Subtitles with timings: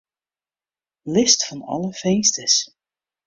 [1.13, 2.55] List fan alle finsters.